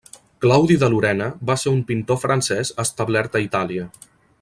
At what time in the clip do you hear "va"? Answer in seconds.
1.51-1.57